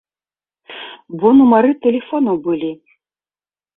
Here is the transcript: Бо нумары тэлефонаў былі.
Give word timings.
Бо 1.23 1.27
нумары 1.41 1.71
тэлефонаў 1.83 2.35
былі. 2.49 2.71